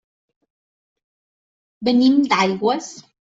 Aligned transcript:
Venim 1.89 2.17
d'Aigües. 2.31 2.91